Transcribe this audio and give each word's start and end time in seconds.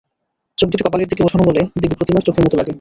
চোখ 0.57 0.67
দুটি 0.69 0.83
কপালের 0.83 1.07
দিকে 1.07 1.21
ওঠান 1.23 1.41
বলে-দেবী 1.43 1.95
প্রতিমার 1.95 2.23
চোখের 2.23 2.43
মতো 2.45 2.55
লাগে। 2.55 2.69